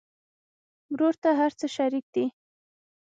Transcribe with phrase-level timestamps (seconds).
[0.93, 2.25] ورور ته هر څه شريک دي.